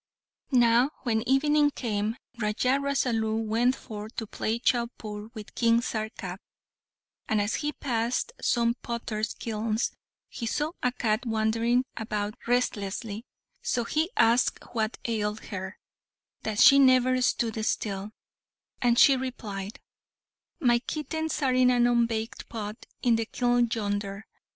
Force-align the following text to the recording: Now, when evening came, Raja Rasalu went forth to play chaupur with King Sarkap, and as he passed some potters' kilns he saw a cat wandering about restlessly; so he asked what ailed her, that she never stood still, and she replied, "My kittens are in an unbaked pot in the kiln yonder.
Now, 0.53 0.89
when 1.03 1.21
evening 1.29 1.69
came, 1.69 2.15
Raja 2.39 2.79
Rasalu 2.81 3.45
went 3.45 3.75
forth 3.75 4.15
to 4.15 4.25
play 4.25 4.57
chaupur 4.57 5.29
with 5.35 5.53
King 5.53 5.79
Sarkap, 5.79 6.39
and 7.29 7.39
as 7.39 7.53
he 7.61 7.73
passed 7.73 8.31
some 8.41 8.73
potters' 8.81 9.35
kilns 9.35 9.91
he 10.27 10.47
saw 10.47 10.71
a 10.81 10.91
cat 10.91 11.27
wandering 11.27 11.85
about 11.95 12.33
restlessly; 12.47 13.27
so 13.61 13.83
he 13.83 14.09
asked 14.17 14.63
what 14.73 14.97
ailed 15.05 15.41
her, 15.53 15.77
that 16.41 16.57
she 16.59 16.79
never 16.79 17.21
stood 17.21 17.63
still, 17.63 18.09
and 18.81 18.97
she 18.97 19.15
replied, 19.15 19.79
"My 20.59 20.79
kittens 20.79 21.43
are 21.43 21.53
in 21.53 21.69
an 21.69 21.85
unbaked 21.85 22.49
pot 22.49 22.87
in 23.03 23.17
the 23.17 23.27
kiln 23.27 23.69
yonder. 23.71 24.25